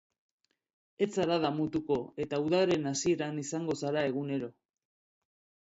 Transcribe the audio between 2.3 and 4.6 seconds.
udaren hasieran izango zara egunero.